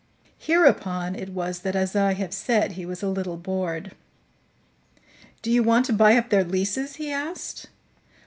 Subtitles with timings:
[0.39, 3.91] Hereupon it was that, as I have said, he was a little bored.
[5.43, 7.67] "Do you want to buy up their leases?" he asked.